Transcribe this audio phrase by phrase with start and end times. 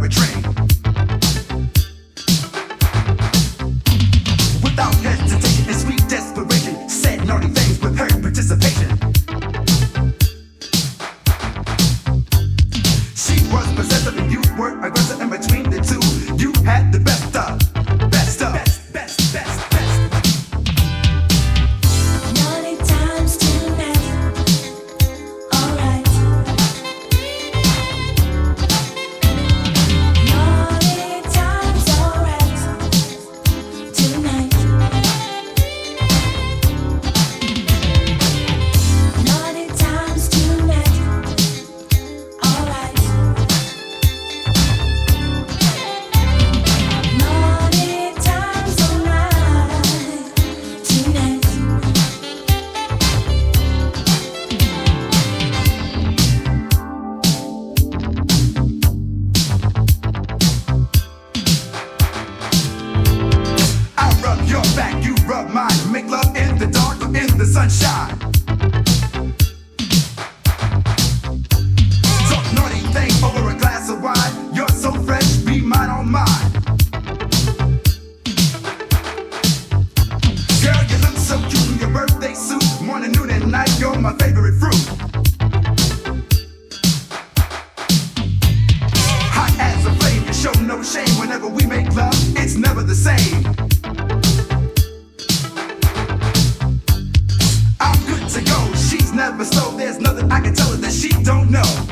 [0.00, 0.47] We train.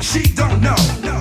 [0.07, 1.16] She don't know.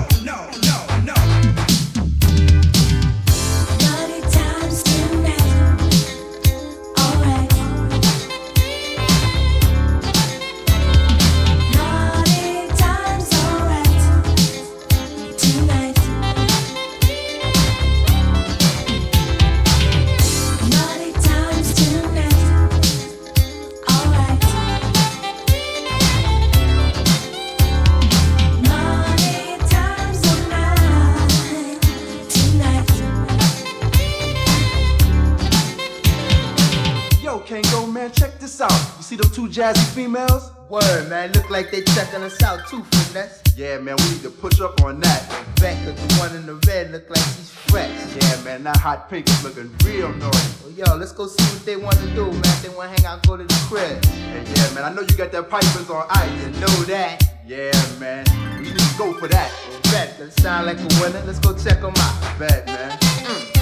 [39.96, 40.52] Females?
[40.68, 41.32] Word, man.
[41.32, 43.42] Look like they checking us out too, finesse.
[43.56, 45.26] Yeah, man, we need to push up on that.
[45.58, 47.90] Bet, cause the one in the red look like she's fresh.
[48.14, 50.38] Yeah, man, that hot pink is looking real naughty.
[50.62, 52.44] Well, yo, let's go see what they want to do, man.
[52.44, 54.04] If they want to hang out, go to the crib.
[54.12, 56.44] And yeah, man, I know you got that pipers on ice.
[56.44, 57.22] You know that.
[57.46, 58.26] Yeah, man,
[58.58, 59.50] we need to go for that.
[59.84, 61.22] Bet, that sound like a winner.
[61.24, 62.38] Let's go check them out.
[62.38, 62.98] Bet, man.
[63.26, 63.55] Ladies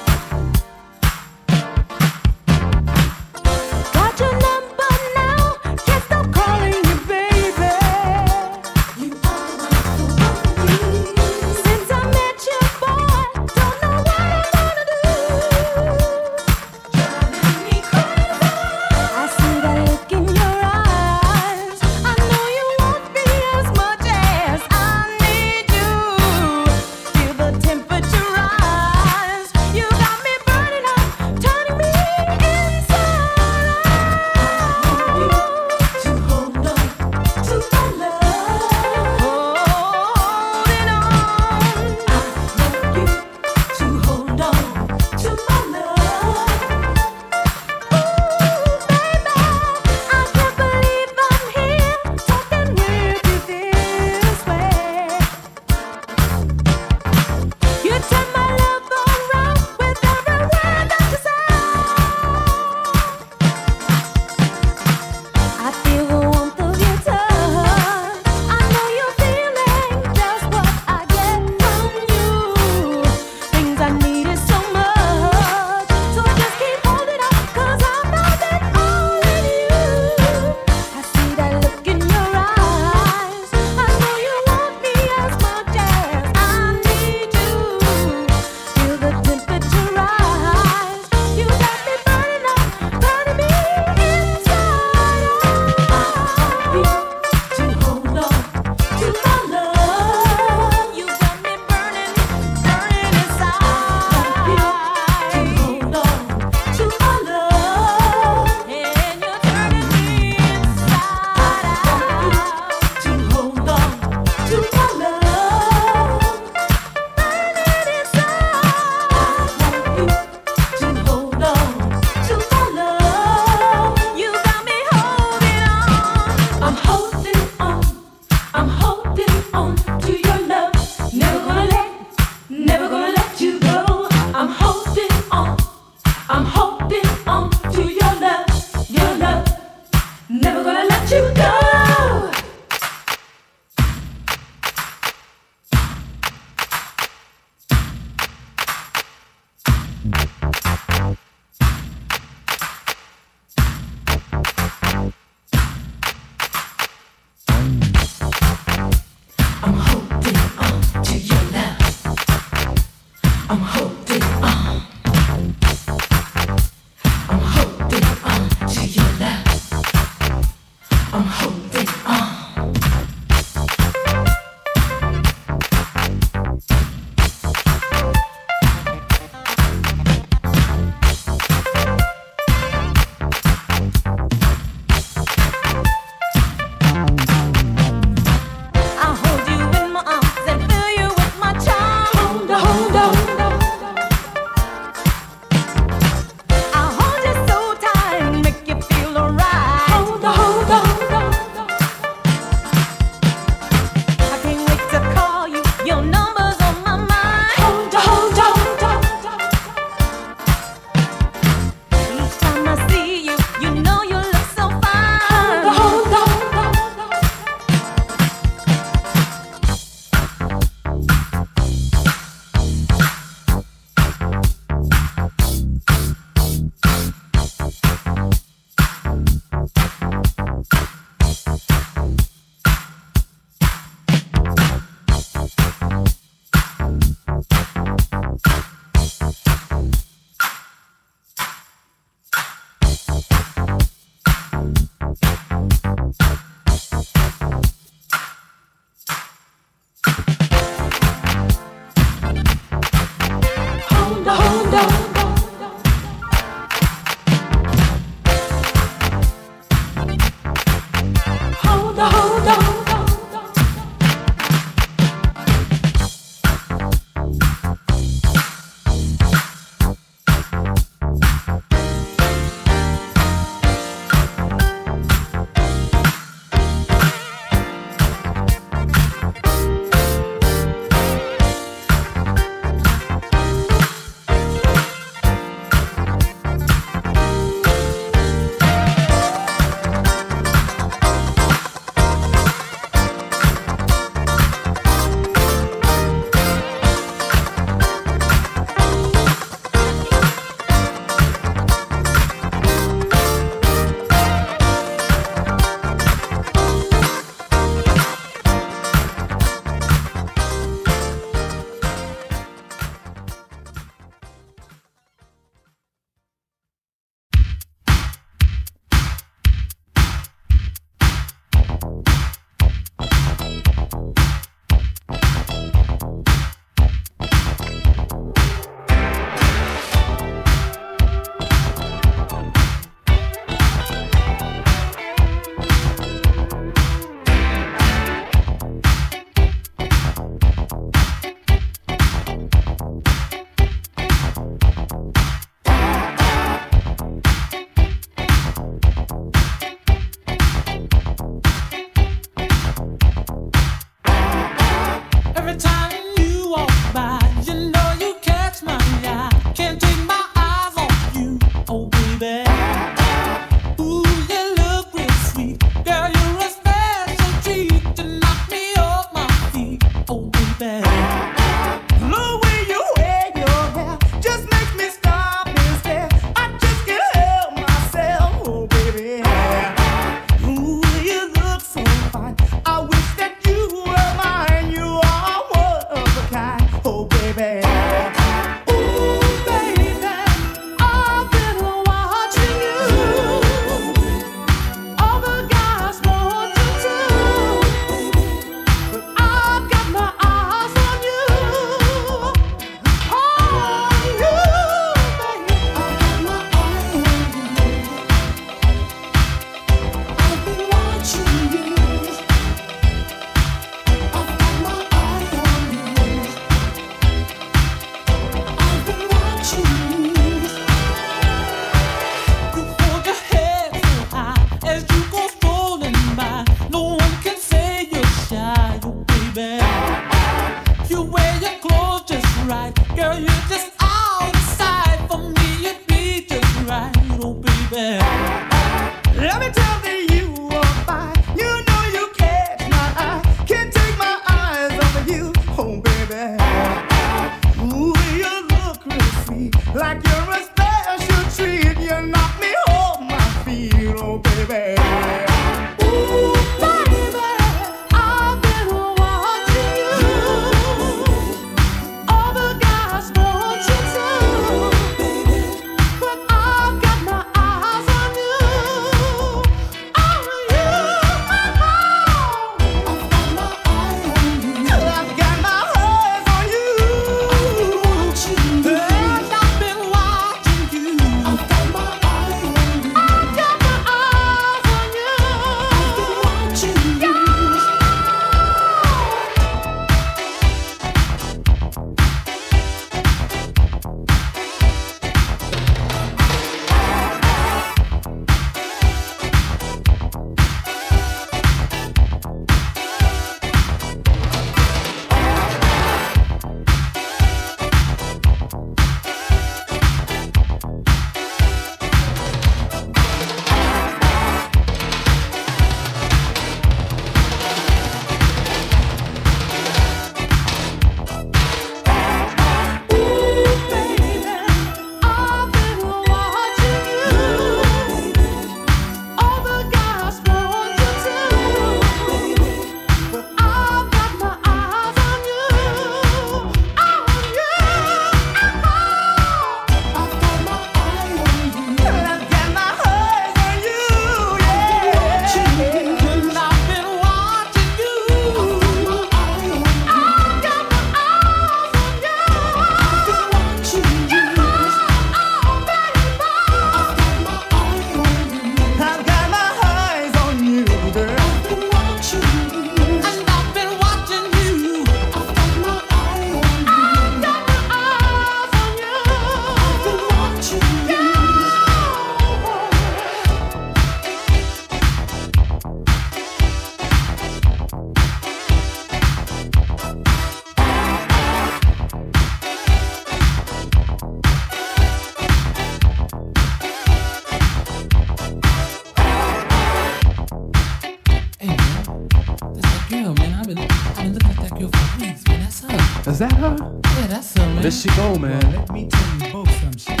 [596.28, 596.80] that her?
[596.84, 597.62] Yeah, that's her, man.
[597.62, 598.40] Where she go, man?
[598.40, 600.00] Well, let me tell you both some shit.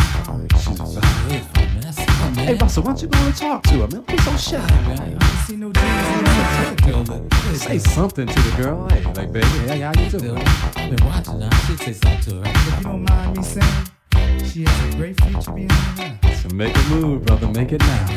[0.60, 1.80] She's so good, man.
[1.80, 2.46] That's her, man.
[2.46, 3.90] Hey, Russell, why don't you go and talk to her, man?
[3.90, 5.00] Don't be so shy, man.
[5.00, 7.62] I ain't seen no J's.
[7.62, 8.88] Say something to the girl.
[8.88, 10.42] Hey, like, baby, hey, how you doing?
[10.76, 11.48] I've been watching her.
[11.50, 12.52] I should say something to her.
[12.54, 16.34] If you don't mind me saying, she has a great future behind her.
[16.36, 17.48] So make a move, brother.
[17.48, 18.13] Make it now.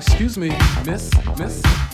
[0.00, 0.48] excuse me,
[0.86, 1.89] miss, miss.